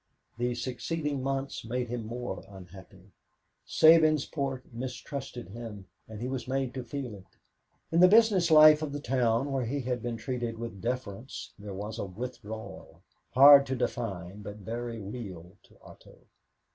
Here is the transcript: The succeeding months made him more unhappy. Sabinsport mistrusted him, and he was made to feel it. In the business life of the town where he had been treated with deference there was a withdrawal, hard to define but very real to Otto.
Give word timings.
The 0.39 0.55
succeeding 0.55 1.21
months 1.21 1.63
made 1.63 1.87
him 1.89 2.07
more 2.07 2.43
unhappy. 2.49 3.11
Sabinsport 3.67 4.63
mistrusted 4.73 5.49
him, 5.49 5.85
and 6.07 6.19
he 6.19 6.27
was 6.27 6.47
made 6.47 6.73
to 6.73 6.83
feel 6.83 7.13
it. 7.13 7.37
In 7.91 7.99
the 7.99 8.07
business 8.07 8.49
life 8.49 8.81
of 8.81 8.93
the 8.93 8.99
town 8.99 9.51
where 9.51 9.65
he 9.67 9.81
had 9.81 10.01
been 10.01 10.17
treated 10.17 10.57
with 10.57 10.81
deference 10.81 11.53
there 11.59 11.75
was 11.75 11.99
a 11.99 12.05
withdrawal, 12.05 13.03
hard 13.35 13.67
to 13.67 13.75
define 13.75 14.41
but 14.41 14.55
very 14.55 14.99
real 14.99 15.57
to 15.65 15.77
Otto. 15.83 16.17